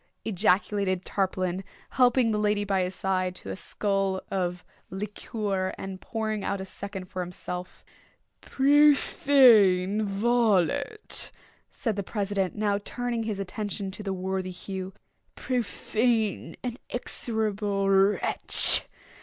[0.25, 6.43] ejaculated Tarpaulin, helping the lady by his side to a skull of liqueur, and pouring
[6.43, 7.85] out a second for himself.
[8.41, 11.31] "Profane varlet!"
[11.69, 14.91] said the president, now turning his attention to the worthy Hugh,
[15.35, 18.85] "profane and execrable wretch!